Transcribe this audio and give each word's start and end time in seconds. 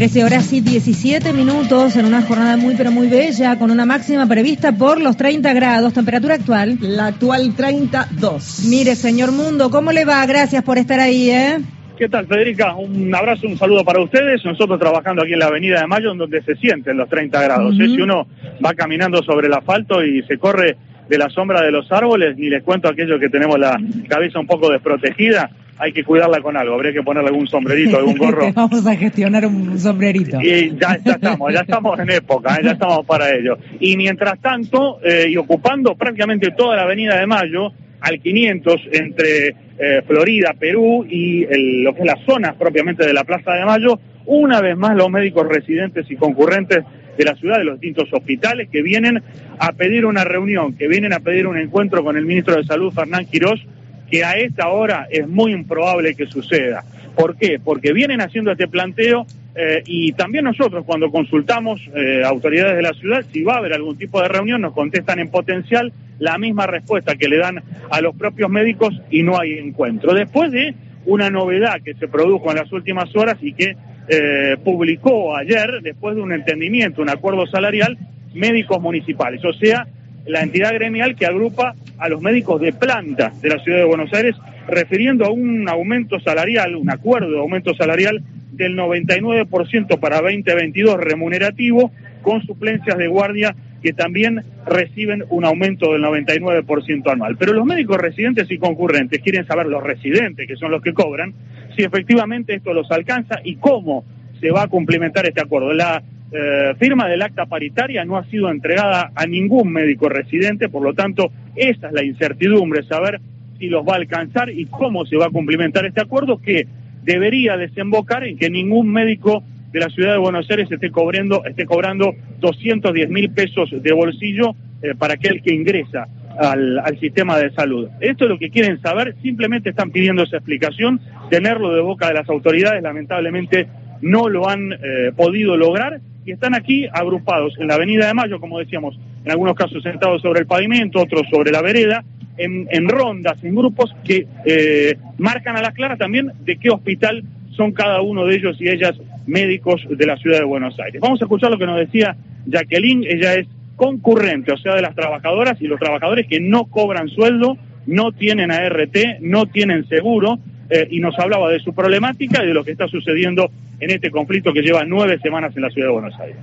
13 0.00 0.24
horas 0.24 0.50
y 0.54 0.62
17 0.62 1.34
minutos 1.34 1.94
en 1.94 2.06
una 2.06 2.22
jornada 2.22 2.56
muy 2.56 2.74
pero 2.74 2.90
muy 2.90 3.06
bella 3.06 3.58
con 3.58 3.70
una 3.70 3.84
máxima 3.84 4.26
prevista 4.26 4.72
por 4.72 4.98
los 4.98 5.14
30 5.18 5.52
grados, 5.52 5.92
temperatura 5.92 6.36
actual. 6.36 6.78
La 6.80 7.08
actual 7.08 7.54
32. 7.54 8.64
Mire, 8.70 8.96
señor 8.96 9.30
Mundo, 9.30 9.68
¿cómo 9.68 9.92
le 9.92 10.06
va? 10.06 10.24
Gracias 10.24 10.64
por 10.64 10.78
estar 10.78 11.00
ahí, 11.00 11.28
¿eh? 11.28 11.58
¿Qué 11.98 12.08
tal, 12.08 12.26
Federica? 12.26 12.76
Un 12.76 13.14
abrazo, 13.14 13.46
un 13.46 13.58
saludo 13.58 13.84
para 13.84 14.00
ustedes. 14.00 14.42
Nosotros 14.42 14.80
trabajando 14.80 15.22
aquí 15.22 15.34
en 15.34 15.38
la 15.40 15.48
Avenida 15.48 15.82
de 15.82 15.86
Mayo, 15.86 16.14
donde 16.14 16.40
se 16.44 16.54
sienten 16.54 16.96
los 16.96 17.10
30 17.10 17.42
grados. 17.42 17.78
¿eh? 17.78 17.84
Si 17.84 18.00
uno 18.00 18.26
va 18.64 18.72
caminando 18.72 19.22
sobre 19.22 19.48
el 19.48 19.52
asfalto 19.52 20.02
y 20.02 20.22
se 20.22 20.38
corre 20.38 20.78
de 21.10 21.18
la 21.18 21.28
sombra 21.28 21.60
de 21.60 21.72
los 21.72 21.92
árboles, 21.92 22.38
ni 22.38 22.48
les 22.48 22.62
cuento 22.62 22.88
aquello 22.88 23.18
que 23.18 23.28
tenemos 23.28 23.58
la 23.58 23.76
cabeza 24.08 24.40
un 24.40 24.46
poco 24.46 24.70
desprotegida, 24.70 25.50
hay 25.80 25.92
que 25.92 26.04
cuidarla 26.04 26.42
con 26.42 26.56
algo, 26.58 26.74
habría 26.74 26.92
que 26.92 27.02
ponerle 27.02 27.30
algún 27.30 27.46
sombrerito, 27.46 27.96
algún 27.96 28.14
gorro. 28.18 28.52
Vamos 28.52 28.86
a 28.86 28.94
gestionar 28.94 29.46
un 29.46 29.78
sombrerito. 29.78 30.38
Y 30.42 30.76
ya, 30.76 30.98
ya 31.02 31.12
estamos, 31.12 31.52
ya 31.52 31.60
estamos 31.60 31.98
en 31.98 32.10
época, 32.10 32.56
¿eh? 32.56 32.60
ya 32.62 32.72
estamos 32.72 33.06
para 33.06 33.34
ello. 33.34 33.56
Y 33.80 33.96
mientras 33.96 34.38
tanto, 34.40 35.00
eh, 35.02 35.28
y 35.30 35.36
ocupando 35.38 35.94
prácticamente 35.94 36.50
toda 36.50 36.76
la 36.76 36.82
avenida 36.82 37.18
de 37.18 37.26
Mayo, 37.26 37.72
al 38.00 38.20
500 38.20 38.80
entre 38.92 39.48
eh, 39.78 40.02
Florida, 40.06 40.54
Perú 40.58 41.06
y 41.08 41.44
el, 41.44 41.82
lo 41.82 41.94
que 41.94 42.00
es 42.00 42.06
las 42.06 42.20
zonas 42.26 42.56
propiamente 42.56 43.06
de 43.06 43.14
la 43.14 43.24
Plaza 43.24 43.54
de 43.54 43.64
Mayo, 43.64 43.98
una 44.26 44.60
vez 44.60 44.76
más 44.76 44.94
los 44.94 45.10
médicos 45.10 45.48
residentes 45.48 46.10
y 46.10 46.16
concurrentes 46.16 46.84
de 47.16 47.24
la 47.24 47.34
ciudad, 47.36 47.58
de 47.58 47.64
los 47.64 47.80
distintos 47.80 48.12
hospitales, 48.12 48.68
que 48.70 48.82
vienen 48.82 49.22
a 49.58 49.72
pedir 49.72 50.04
una 50.04 50.24
reunión, 50.24 50.74
que 50.76 50.88
vienen 50.88 51.14
a 51.14 51.20
pedir 51.20 51.46
un 51.46 51.58
encuentro 51.58 52.04
con 52.04 52.18
el 52.18 52.26
ministro 52.26 52.56
de 52.56 52.64
Salud, 52.64 52.92
Fernán 52.92 53.26
Quirós, 53.26 53.66
que 54.10 54.24
a 54.24 54.32
esta 54.32 54.68
hora 54.68 55.06
es 55.10 55.28
muy 55.28 55.52
improbable 55.52 56.14
que 56.14 56.26
suceda. 56.26 56.84
¿Por 57.14 57.36
qué? 57.36 57.60
Porque 57.62 57.92
vienen 57.92 58.20
haciendo 58.20 58.52
este 58.52 58.68
planteo 58.68 59.26
eh, 59.54 59.82
y 59.84 60.12
también 60.12 60.44
nosotros 60.44 60.84
cuando 60.86 61.10
consultamos 61.10 61.80
eh, 61.94 62.22
autoridades 62.24 62.76
de 62.76 62.82
la 62.82 62.92
ciudad, 62.92 63.24
si 63.32 63.42
va 63.42 63.54
a 63.54 63.58
haber 63.58 63.72
algún 63.72 63.96
tipo 63.96 64.20
de 64.22 64.28
reunión, 64.28 64.60
nos 64.60 64.72
contestan 64.72 65.18
en 65.18 65.30
potencial 65.30 65.92
la 66.18 66.38
misma 66.38 66.66
respuesta 66.66 67.16
que 67.16 67.28
le 67.28 67.38
dan 67.38 67.62
a 67.90 68.00
los 68.00 68.14
propios 68.14 68.50
médicos 68.50 68.94
y 69.10 69.22
no 69.22 69.38
hay 69.38 69.58
encuentro. 69.58 70.14
Después 70.14 70.52
de 70.52 70.74
una 71.06 71.30
novedad 71.30 71.80
que 71.84 71.94
se 71.94 72.08
produjo 72.08 72.50
en 72.50 72.58
las 72.58 72.72
últimas 72.72 73.14
horas 73.16 73.38
y 73.40 73.54
que 73.54 73.76
eh, 74.08 74.56
publicó 74.62 75.36
ayer, 75.36 75.80
después 75.82 76.14
de 76.16 76.22
un 76.22 76.32
entendimiento, 76.32 77.02
un 77.02 77.10
acuerdo 77.10 77.46
salarial, 77.46 77.98
médicos 78.34 78.80
municipales, 78.80 79.44
o 79.44 79.52
sea, 79.52 79.86
la 80.26 80.42
entidad 80.42 80.72
gremial 80.74 81.16
que 81.16 81.26
agrupa 81.26 81.74
a 82.00 82.08
los 82.08 82.20
médicos 82.20 82.60
de 82.60 82.72
planta 82.72 83.32
de 83.40 83.48
la 83.48 83.58
ciudad 83.58 83.78
de 83.78 83.84
Buenos 83.84 84.12
Aires, 84.12 84.34
refiriendo 84.66 85.24
a 85.24 85.30
un 85.30 85.68
aumento 85.68 86.18
salarial, 86.20 86.76
un 86.76 86.90
acuerdo 86.90 87.30
de 87.30 87.38
aumento 87.38 87.74
salarial 87.74 88.22
del 88.52 88.76
99% 88.76 89.98
para 90.00 90.20
2022 90.20 90.96
remunerativo, 90.96 91.92
con 92.22 92.42
suplencias 92.42 92.98
de 92.98 93.06
guardia 93.06 93.54
que 93.82 93.92
también 93.92 94.44
reciben 94.66 95.24
un 95.30 95.44
aumento 95.44 95.92
del 95.92 96.02
99% 96.02 97.10
anual. 97.10 97.36
Pero 97.38 97.52
los 97.52 97.64
médicos 97.64 97.96
residentes 97.96 98.50
y 98.50 98.58
concurrentes 98.58 99.20
quieren 99.22 99.46
saber, 99.46 99.66
los 99.66 99.82
residentes, 99.82 100.46
que 100.46 100.56
son 100.56 100.70
los 100.70 100.82
que 100.82 100.92
cobran, 100.92 101.32
si 101.76 101.82
efectivamente 101.82 102.54
esto 102.54 102.74
los 102.74 102.90
alcanza 102.90 103.40
y 103.42 103.56
cómo 103.56 104.04
se 104.40 104.50
va 104.50 104.64
a 104.64 104.68
cumplimentar 104.68 105.26
este 105.26 105.40
acuerdo. 105.40 105.72
La 105.72 106.02
eh, 106.32 106.74
firma 106.78 107.08
del 107.08 107.22
acta 107.22 107.46
paritaria 107.46 108.04
no 108.04 108.16
ha 108.16 108.24
sido 108.26 108.50
entregada 108.50 109.12
a 109.14 109.26
ningún 109.26 109.72
médico 109.72 110.08
residente, 110.08 110.68
por 110.68 110.82
lo 110.82 110.94
tanto, 110.94 111.32
esa 111.56 111.88
es 111.88 111.92
la 111.92 112.04
incertidumbre, 112.04 112.82
saber 112.84 113.20
si 113.58 113.68
los 113.68 113.86
va 113.86 113.94
a 113.94 113.96
alcanzar 113.96 114.50
y 114.50 114.66
cómo 114.66 115.04
se 115.04 115.16
va 115.16 115.26
a 115.26 115.30
cumplimentar 115.30 115.84
este 115.84 116.00
acuerdo 116.00 116.40
que 116.40 116.66
debería 117.02 117.56
desembocar 117.56 118.24
en 118.24 118.38
que 118.38 118.50
ningún 118.50 118.90
médico 118.90 119.42
de 119.72 119.80
la 119.80 119.88
ciudad 119.88 120.12
de 120.12 120.18
Buenos 120.18 120.50
Aires 120.50 120.70
esté 120.70 120.90
cobrando, 120.90 121.44
esté 121.44 121.64
cobrando 121.64 122.14
210 122.40 123.08
mil 123.10 123.30
pesos 123.30 123.70
de 123.70 123.92
bolsillo 123.92 124.54
eh, 124.82 124.94
para 124.98 125.14
aquel 125.14 125.42
que 125.42 125.54
ingresa 125.54 126.08
al, 126.38 126.98
sistema 126.98 127.38
de 127.38 127.50
salud. 127.52 127.88
Esto 128.00 128.24
es 128.24 128.30
lo 128.30 128.38
que 128.38 128.50
quieren 128.50 128.80
saber, 128.80 129.14
simplemente 129.22 129.70
están 129.70 129.90
pidiendo 129.90 130.22
esa 130.22 130.38
explicación, 130.38 131.00
tenerlo 131.28 131.74
de 131.74 131.82
boca 131.82 132.08
de 132.08 132.14
las 132.14 132.28
autoridades, 132.28 132.82
lamentablemente 132.82 133.68
no 134.00 134.28
lo 134.28 134.48
han 134.48 134.72
eh, 134.72 135.12
podido 135.14 135.56
lograr 135.56 136.00
y 136.24 136.32
están 136.32 136.54
aquí 136.54 136.86
agrupados 136.92 137.54
en 137.58 137.68
la 137.68 137.74
Avenida 137.74 138.06
de 138.06 138.14
Mayo, 138.14 138.40
como 138.40 138.58
decíamos, 138.58 138.98
en 139.24 139.30
algunos 139.30 139.54
casos 139.54 139.82
sentados 139.82 140.22
sobre 140.22 140.40
el 140.40 140.46
pavimento, 140.46 141.00
otros 141.00 141.26
sobre 141.30 141.50
la 141.50 141.62
vereda, 141.62 142.04
en, 142.36 142.88
rondas, 142.88 143.42
en 143.44 143.54
grupos 143.54 143.94
que 144.02 144.26
eh, 144.46 144.96
marcan 145.18 145.56
a 145.56 145.62
las 145.62 145.74
claras 145.74 145.98
también 145.98 146.32
de 146.42 146.56
qué 146.56 146.70
hospital 146.70 147.22
son 147.50 147.72
cada 147.72 148.00
uno 148.00 148.24
de 148.24 148.36
ellos 148.36 148.56
y 148.60 148.68
ellas 148.68 148.98
médicos 149.26 149.82
de 149.88 150.06
la 150.06 150.16
ciudad 150.16 150.38
de 150.38 150.44
Buenos 150.44 150.78
Aires. 150.80 151.00
Vamos 151.02 151.20
a 151.20 151.26
escuchar 151.26 151.50
lo 151.50 151.58
que 151.58 151.66
nos 151.66 151.78
decía 151.78 152.16
Jacqueline, 152.46 153.04
ella 153.06 153.34
es 153.34 153.46
concurrente, 153.76 154.52
o 154.52 154.56
sea, 154.56 154.74
de 154.74 154.82
las 154.82 154.94
trabajadoras 154.94 155.60
y 155.60 155.66
los 155.66 155.78
trabajadores 155.78 156.26
que 156.26 156.40
no 156.40 156.64
cobran 156.64 157.08
sueldo, 157.08 157.58
no 157.86 158.12
tienen 158.12 158.50
ART, 158.50 158.96
no 159.20 159.46
tienen 159.46 159.86
seguro, 159.88 160.38
eh, 160.70 160.86
y 160.90 161.00
nos 161.00 161.18
hablaba 161.18 161.50
de 161.50 161.60
su 161.60 161.74
problemática 161.74 162.44
y 162.44 162.46
de 162.46 162.54
lo 162.54 162.64
que 162.64 162.70
está 162.70 162.86
sucediendo 162.88 163.50
en 163.80 163.90
este 163.90 164.10
conflicto 164.10 164.52
que 164.52 164.62
lleva 164.62 164.84
nueve 164.84 165.18
semanas 165.20 165.56
en 165.56 165.62
la 165.62 165.70
ciudad 165.70 165.88
de 165.88 165.92
Buenos 165.92 166.20
Aires. 166.20 166.36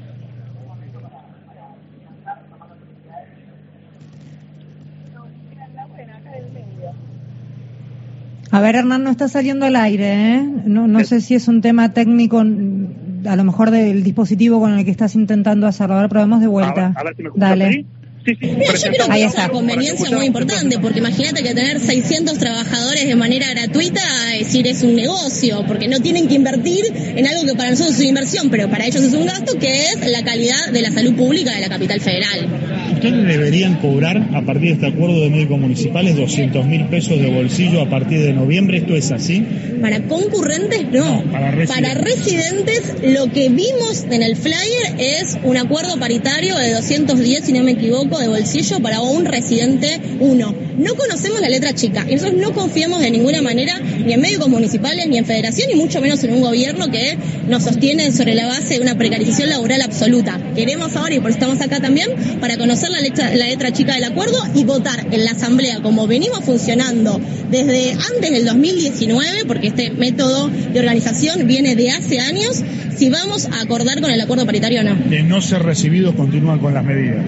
A 8.52 8.62
ver, 8.62 8.76
Hernán, 8.76 9.04
no 9.04 9.10
está 9.10 9.28
saliendo 9.28 9.66
al 9.66 9.76
aire, 9.76 10.36
¿eh? 10.36 10.50
No, 10.66 10.88
no 10.88 11.04
sé 11.04 11.22
si 11.22 11.36
es 11.36 11.48
un 11.48 11.62
tema 11.62 11.94
técnico, 11.94 12.40
a 12.40 13.36
lo 13.36 13.44
mejor 13.44 13.72
del 13.72 14.04
dispositivo 14.04 14.60
con 14.60 14.78
el 14.78 14.86
que 14.86 14.92
estás 14.92 15.16
intentando 15.16 15.68
hacerlo. 15.68 15.96
A 15.96 16.02
ver, 16.02 16.10
probemos 16.10 16.40
de 16.40 16.48
vuelta. 16.48 16.94
A 16.96 17.04
ver, 17.04 17.16
si 17.16 17.24
me 17.24 17.30
Dale. 17.36 17.86
Sí, 18.28 18.36
sí, 18.42 18.52
Mira, 18.58 18.74
yo 18.74 18.92
creo 18.92 19.08
que 19.08 19.24
es 19.24 19.34
una 19.36 19.48
conveniencia 19.48 20.12
muy 20.12 20.26
importante, 20.26 20.80
porque 20.80 21.00
imagínate 21.00 21.44
que 21.44 21.54
tener 21.54 21.80
600 21.80 22.38
trabajadores 22.38 23.08
de 23.08 23.16
manera 23.16 23.50
gratuita, 23.52 24.02
es 24.34 24.48
decir, 24.48 24.68
es 24.68 24.84
un 24.84 24.98
negocio, 24.98 25.64
porque 25.66 25.88
no 25.88 26.02
tienen 26.02 26.28
que 26.28 26.36
invertir 26.36 26.84
en 26.94 27.26
algo 27.26 27.46
que 27.46 27.56
para 27.56 27.70
nosotros 27.70 27.94
es 27.94 28.00
una 28.02 28.10
inversión, 28.10 28.50
pero 28.50 28.70
para 28.70 28.86
ellos 28.86 29.02
es 29.02 29.14
un 29.14 29.28
gasto, 29.28 29.58
que 29.58 29.86
es 29.86 30.12
la 30.12 30.26
calidad 30.26 30.74
de 30.74 30.82
la 30.82 30.92
salud 30.92 31.16
pública 31.16 31.56
de 31.56 31.62
la 31.62 31.70
capital 31.70 32.02
federal. 32.02 32.50
¿Ustedes 32.98 33.28
deberían 33.28 33.76
cobrar 33.76 34.30
a 34.34 34.42
partir 34.42 34.70
de 34.70 34.74
este 34.74 34.88
acuerdo 34.88 35.22
de 35.22 35.30
médicos 35.30 35.60
municipales 35.60 36.16
200 36.18 36.66
mil 36.66 36.86
pesos 36.88 37.22
de 37.22 37.30
bolsillo 37.30 37.80
a 37.82 37.90
partir 37.90 38.20
de 38.20 38.34
noviembre? 38.34 38.80
¿Esto 38.80 38.96
es 38.96 39.12
así? 39.12 39.46
Para 39.82 40.04
concurrentes 40.04 40.84
no. 40.92 41.24
No, 41.24 41.32
para 41.32 41.52
residentes. 41.52 41.94
Para 41.94 42.02
residentes 42.02 42.96
lo 43.04 43.32
que 43.32 43.50
vimos 43.50 44.06
en 44.10 44.24
el 44.24 44.36
flyer 44.36 44.96
es 44.98 45.38
un 45.44 45.58
acuerdo 45.58 45.98
paritario 46.00 46.58
de 46.58 46.74
210, 46.74 47.46
si 47.46 47.54
no 47.54 47.64
me 47.64 47.74
equivoco, 47.74 48.17
de 48.20 48.28
bolsillo 48.28 48.80
para 48.80 49.02
un 49.02 49.26
residente 49.26 50.00
1. 50.20 50.56
No 50.78 50.96
conocemos 50.96 51.42
la 51.42 51.50
letra 51.50 51.74
chica 51.74 52.06
y 52.08 52.14
nosotros 52.14 52.40
no 52.40 52.54
confiamos 52.54 53.00
de 53.00 53.10
ninguna 53.10 53.42
manera 53.42 53.80
ni 53.80 54.14
en 54.14 54.22
médicos 54.22 54.48
municipales, 54.48 55.08
ni 55.08 55.18
en 55.18 55.26
federación, 55.26 55.70
ni 55.70 55.76
mucho 55.76 56.02
menos 56.02 56.24
en 56.24 56.34
un 56.34 56.42
gobierno 56.42 56.90
que 56.92 57.18
nos 57.48 57.64
sostiene 57.64 58.12
sobre 58.12 58.36
la 58.36 58.48
base 58.48 58.76
de 58.76 58.82
una 58.82 58.96
precarización 58.96 59.50
laboral 59.50 59.82
absoluta. 59.82 60.40
Queremos 60.56 60.96
ahora, 60.96 61.16
y 61.16 61.20
por 61.20 61.32
eso 61.32 61.40
estamos 61.40 61.62
acá 61.62 61.80
también, 61.80 62.10
para 62.40 62.58
conocer 62.58 62.90
la 62.90 63.02
letra, 63.02 63.34
la 63.36 63.48
letra 63.48 63.72
chica 63.72 63.96
del 63.96 64.04
acuerdo 64.04 64.40
y 64.54 64.64
votar 64.64 65.08
en 65.12 65.26
la 65.26 65.32
Asamblea 65.32 65.82
como 65.82 66.08
venimos 66.08 66.44
funcionando 66.44 67.20
desde 67.50 67.94
antes 67.94 68.32
del 68.32 68.46
2019, 68.46 69.46
porque 69.48 69.68
este 69.68 69.92
método 69.92 70.50
de 70.50 70.80
organización 70.80 71.48
viene 71.48 71.76
de 71.76 71.92
hace 71.92 72.20
años, 72.20 72.64
si 72.96 73.10
vamos 73.10 73.48
a 73.48 73.62
acordar 73.62 74.02
con 74.02 74.12
el 74.12 74.22
acuerdo 74.22 74.46
paritario 74.46 74.82
o 74.82 74.84
no. 74.84 74.96
De 75.10 75.24
no 75.24 75.42
ser 75.42 75.64
recibidos 75.64 76.16
continúan 76.16 76.60
con 76.60 76.74
las 76.74 76.84
medidas. 76.84 77.26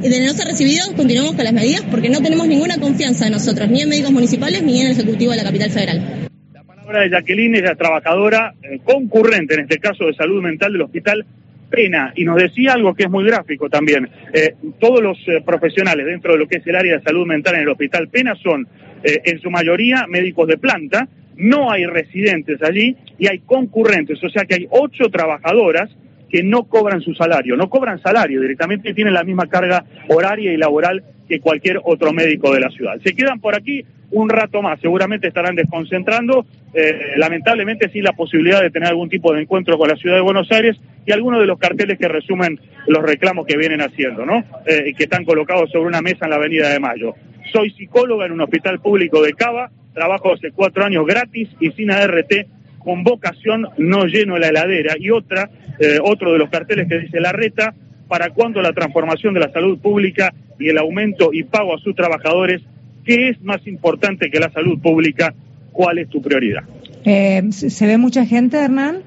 Y 0.00 0.08
de 0.08 0.24
no 0.24 0.32
ser 0.32 0.46
recibidos, 0.46 0.92
continuamos 0.94 1.34
con 1.34 1.44
las 1.44 1.52
medidas 1.52 1.82
porque 1.90 2.08
no 2.08 2.22
tenemos 2.22 2.46
ninguna 2.46 2.78
confianza 2.78 3.26
en 3.26 3.32
nosotros, 3.32 3.68
ni 3.68 3.82
en 3.82 3.88
médicos 3.88 4.12
municipales 4.12 4.62
ni 4.62 4.80
en 4.80 4.86
el 4.86 4.92
Ejecutivo 4.92 5.32
de 5.32 5.38
la 5.38 5.42
capital 5.42 5.70
federal. 5.70 6.28
La 6.52 6.62
palabra 6.62 7.00
de 7.00 7.10
Jacqueline 7.10 7.56
es 7.56 7.62
la 7.62 7.74
trabajadora 7.74 8.54
eh, 8.62 8.78
concurrente, 8.84 9.54
en 9.54 9.60
este 9.62 9.78
caso 9.78 10.06
de 10.06 10.14
salud 10.14 10.40
mental 10.40 10.72
del 10.72 10.82
hospital 10.82 11.26
Pena, 11.68 12.12
y 12.14 12.24
nos 12.24 12.36
decía 12.36 12.74
algo 12.74 12.94
que 12.94 13.04
es 13.04 13.10
muy 13.10 13.24
gráfico 13.24 13.68
también. 13.68 14.08
Eh, 14.32 14.54
todos 14.78 15.02
los 15.02 15.18
eh, 15.26 15.42
profesionales 15.44 16.06
dentro 16.06 16.34
de 16.34 16.38
lo 16.38 16.46
que 16.46 16.58
es 16.58 16.66
el 16.68 16.76
área 16.76 16.96
de 16.96 17.02
salud 17.02 17.26
mental 17.26 17.56
en 17.56 17.62
el 17.62 17.68
hospital 17.68 18.08
Pena 18.08 18.36
son, 18.40 18.68
en 19.02 19.40
su 19.40 19.50
mayoría, 19.50 20.06
médicos 20.08 20.46
de 20.46 20.58
planta, 20.58 21.08
no 21.36 21.72
hay 21.72 21.86
residentes 21.86 22.62
allí 22.62 22.96
y 23.18 23.26
hay 23.28 23.40
concurrentes, 23.40 24.22
o 24.22 24.28
sea 24.28 24.44
que 24.44 24.54
hay 24.54 24.66
ocho 24.70 25.08
trabajadoras 25.10 25.90
que 26.28 26.42
no 26.42 26.64
cobran 26.64 27.00
su 27.00 27.14
salario, 27.14 27.56
no 27.56 27.68
cobran 27.70 28.00
salario, 28.00 28.40
directamente 28.40 28.94
tienen 28.94 29.14
la 29.14 29.24
misma 29.24 29.46
carga 29.46 29.84
horaria 30.08 30.52
y 30.52 30.56
laboral 30.56 31.02
que 31.28 31.40
cualquier 31.40 31.80
otro 31.84 32.12
médico 32.12 32.52
de 32.52 32.60
la 32.60 32.70
ciudad. 32.70 32.98
Se 33.04 33.14
quedan 33.14 33.40
por 33.40 33.54
aquí 33.54 33.84
un 34.10 34.28
rato 34.28 34.62
más, 34.62 34.80
seguramente 34.80 35.28
estarán 35.28 35.54
desconcentrando, 35.54 36.46
eh, 36.72 37.12
lamentablemente 37.16 37.90
sin 37.90 38.04
la 38.04 38.12
posibilidad 38.12 38.62
de 38.62 38.70
tener 38.70 38.88
algún 38.88 39.10
tipo 39.10 39.34
de 39.34 39.42
encuentro 39.42 39.76
con 39.76 39.88
la 39.88 39.96
ciudad 39.96 40.16
de 40.16 40.22
Buenos 40.22 40.50
Aires 40.50 40.76
y 41.04 41.12
algunos 41.12 41.40
de 41.40 41.46
los 41.46 41.58
carteles 41.58 41.98
que 41.98 42.08
resumen 42.08 42.58
los 42.86 43.02
reclamos 43.02 43.46
que 43.46 43.58
vienen 43.58 43.82
haciendo, 43.82 44.24
¿no? 44.24 44.44
Eh, 44.66 44.94
que 44.96 45.04
están 45.04 45.24
colocados 45.24 45.70
sobre 45.70 45.88
una 45.88 46.00
mesa 46.00 46.24
en 46.24 46.30
la 46.30 46.36
Avenida 46.36 46.70
de 46.70 46.80
Mayo. 46.80 47.14
Soy 47.52 47.70
psicóloga 47.70 48.26
en 48.26 48.32
un 48.32 48.40
hospital 48.40 48.80
público 48.80 49.22
de 49.22 49.32
Cava, 49.34 49.70
trabajo 49.92 50.32
hace 50.32 50.52
cuatro 50.52 50.84
años 50.84 51.06
gratis 51.06 51.48
y 51.60 51.70
sin 51.72 51.90
ART 51.90 52.32
con 52.78 53.04
vocación 53.04 53.68
no 53.78 54.04
lleno 54.06 54.38
la 54.38 54.48
heladera. 54.48 54.94
Y 54.98 55.10
otra, 55.10 55.50
eh, 55.78 55.98
otro 56.02 56.32
de 56.32 56.38
los 56.38 56.50
carteles 56.50 56.88
que 56.88 56.98
dice 56.98 57.20
la 57.20 57.32
reta, 57.32 57.74
¿para 58.08 58.30
cuándo 58.30 58.62
la 58.62 58.72
transformación 58.72 59.34
de 59.34 59.40
la 59.40 59.52
salud 59.52 59.78
pública 59.78 60.32
y 60.58 60.68
el 60.68 60.78
aumento 60.78 61.30
y 61.32 61.44
pago 61.44 61.74
a 61.74 61.78
sus 61.78 61.94
trabajadores? 61.94 62.62
¿Qué 63.04 63.30
es 63.30 63.40
más 63.42 63.66
importante 63.66 64.30
que 64.30 64.40
la 64.40 64.50
salud 64.50 64.80
pública? 64.80 65.34
¿Cuál 65.72 65.98
es 65.98 66.08
tu 66.08 66.20
prioridad? 66.20 66.62
Eh, 67.04 67.42
¿Se 67.50 67.86
ve 67.86 67.98
mucha 67.98 68.24
gente, 68.24 68.58
Hernán? 68.58 69.02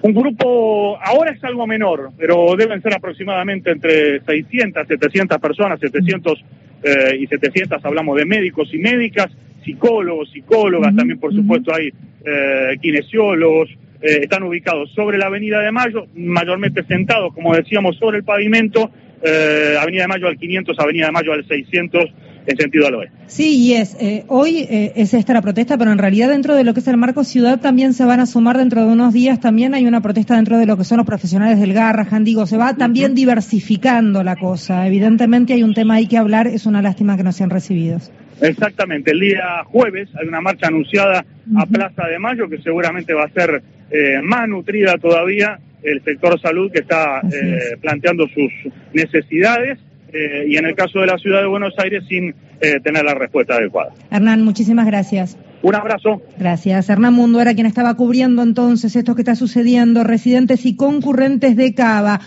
Un 0.00 0.14
grupo, 0.14 0.96
ahora 1.02 1.32
es 1.32 1.42
algo 1.42 1.66
menor, 1.66 2.10
pero 2.16 2.54
deben 2.56 2.80
ser 2.82 2.94
aproximadamente 2.94 3.72
entre 3.72 4.20
600, 4.20 4.86
700 4.86 5.38
personas, 5.38 5.80
700 5.80 6.44
eh, 6.84 7.16
y 7.18 7.26
700 7.26 7.84
hablamos 7.84 8.16
de 8.16 8.24
médicos 8.24 8.72
y 8.72 8.78
médicas, 8.78 9.26
psicólogos, 9.64 10.30
psicólogas, 10.30 10.94
también 10.94 11.18
por 11.18 11.34
supuesto 11.34 11.74
hay 11.74 11.92
eh, 12.24 12.76
kinesiólogos, 12.80 13.70
eh, 14.00 14.20
están 14.22 14.42
ubicados 14.42 14.90
sobre 14.94 15.18
la 15.18 15.26
Avenida 15.26 15.60
de 15.60 15.72
Mayo, 15.72 16.06
mayormente 16.14 16.84
sentados, 16.84 17.34
como 17.34 17.54
decíamos, 17.54 17.96
sobre 17.96 18.18
el 18.18 18.24
pavimento, 18.24 18.90
eh, 19.22 19.76
Avenida 19.80 20.02
de 20.02 20.08
Mayo 20.08 20.28
al 20.28 20.38
500, 20.38 20.78
Avenida 20.78 21.06
de 21.06 21.12
Mayo 21.12 21.32
al 21.32 21.46
600, 21.46 22.04
en 22.48 22.56
sentido 22.56 22.86
al 22.86 22.94
oeste. 22.94 23.16
Sí, 23.26 23.56
y 23.58 23.74
es, 23.74 23.94
eh, 24.00 24.24
hoy 24.28 24.60
eh, 24.70 24.92
es 24.96 25.12
esta 25.12 25.34
la 25.34 25.42
protesta, 25.42 25.76
pero 25.76 25.92
en 25.92 25.98
realidad 25.98 26.30
dentro 26.30 26.54
de 26.54 26.64
lo 26.64 26.72
que 26.72 26.80
es 26.80 26.88
el 26.88 26.96
marco 26.96 27.22
ciudad 27.22 27.60
también 27.60 27.92
se 27.92 28.04
van 28.06 28.20
a 28.20 28.26
sumar 28.26 28.56
dentro 28.56 28.86
de 28.86 28.92
unos 28.92 29.12
días, 29.12 29.38
también 29.38 29.74
hay 29.74 29.86
una 29.86 30.00
protesta 30.00 30.36
dentro 30.36 30.56
de 30.58 30.64
lo 30.64 30.78
que 30.78 30.84
son 30.84 30.96
los 30.96 31.06
profesionales 31.06 31.60
del 31.60 31.74
Garrahan, 31.74 32.24
digo, 32.24 32.46
se 32.46 32.56
va 32.56 32.74
también 32.74 33.14
diversificando 33.14 34.22
la 34.22 34.36
cosa. 34.36 34.86
Evidentemente 34.86 35.52
hay 35.52 35.62
un 35.62 35.74
tema 35.74 35.94
ahí 35.94 36.06
que 36.06 36.16
hablar, 36.16 36.46
es 36.46 36.64
una 36.64 36.80
lástima 36.80 37.16
que 37.18 37.22
no 37.22 37.32
sean 37.32 37.50
recibidos. 37.50 38.10
Exactamente, 38.40 39.10
el 39.10 39.20
día 39.20 39.64
jueves 39.64 40.08
hay 40.20 40.28
una 40.28 40.40
marcha 40.40 40.68
anunciada 40.68 41.24
a 41.56 41.66
Plaza 41.66 42.06
de 42.06 42.18
Mayo 42.18 42.48
que 42.48 42.58
seguramente 42.58 43.14
va 43.14 43.24
a 43.24 43.30
ser 43.30 43.62
eh, 43.90 44.20
más 44.22 44.48
nutrida 44.48 44.96
todavía 44.98 45.58
el 45.82 46.02
sector 46.04 46.40
salud 46.40 46.70
que 46.72 46.80
está 46.80 47.20
eh, 47.20 47.76
planteando 47.80 48.26
sus 48.28 48.50
necesidades 48.92 49.78
eh, 50.12 50.46
y 50.48 50.56
en 50.56 50.66
el 50.66 50.74
caso 50.74 51.00
de 51.00 51.06
la 51.06 51.18
ciudad 51.18 51.40
de 51.40 51.46
Buenos 51.46 51.74
Aires 51.78 52.04
sin 52.08 52.34
eh, 52.60 52.80
tener 52.82 53.04
la 53.04 53.14
respuesta 53.14 53.54
adecuada. 53.54 53.92
Hernán, 54.10 54.42
muchísimas 54.42 54.86
gracias. 54.86 55.36
Un 55.60 55.74
abrazo. 55.74 56.22
Gracias. 56.38 56.88
Hernán 56.88 57.14
Mundo 57.14 57.40
era 57.40 57.52
quien 57.54 57.66
estaba 57.66 57.96
cubriendo 57.96 58.42
entonces 58.42 58.94
esto 58.94 59.14
que 59.14 59.22
está 59.22 59.34
sucediendo, 59.34 60.04
residentes 60.04 60.64
y 60.64 60.76
concurrentes 60.76 61.56
de 61.56 61.74
Cava. 61.74 62.20